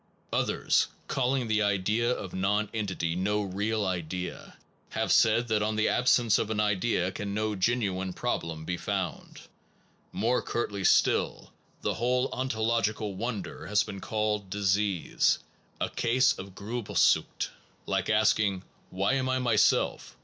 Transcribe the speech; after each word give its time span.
Others, 0.33 0.87
calling 1.07 1.47
the 1.47 1.61
idea 1.61 2.09
of 2.09 2.33
nonentity 2.33 3.15
no 3.15 3.43
real 3.43 3.85
idea, 3.85 4.57
have 4.89 5.11
said 5.11 5.47
that 5.49 5.61
on 5.61 5.75
the 5.75 5.87
absence 5.87 6.39
of 6.39 6.49
an 6.49 6.59
idea 6.59 7.11
can 7.11 7.35
no 7.35 7.53
genuine 7.55 8.11
problem 8.11 8.65
be 8.65 8.77
founded. 8.77 9.41
More 10.11 10.41
curtly 10.41 10.83
still, 10.85 11.53
the 11.81 11.93
whole 11.93 12.29
ontological 12.33 13.13
wonder 13.13 13.67
has 13.67 13.83
been 13.83 14.01
called 14.01 14.49
diseased, 14.49 15.37
a 15.79 15.87
case 15.91 16.33
of 16.33 16.55
Grilbelsucht 16.55 17.49
like 17.85 18.09
asking, 18.09 18.63
Why 18.89 19.13
am 19.13 19.29
I 19.29 19.37
myself? 19.37 20.17